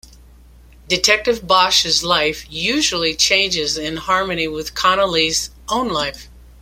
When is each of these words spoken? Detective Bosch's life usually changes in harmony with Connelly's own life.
Detective 0.87 1.45
Bosch's 1.45 2.03
life 2.03 2.47
usually 2.51 3.13
changes 3.13 3.77
in 3.77 3.97
harmony 3.97 4.47
with 4.47 4.73
Connelly's 4.73 5.51
own 5.69 5.89
life. 5.89 6.27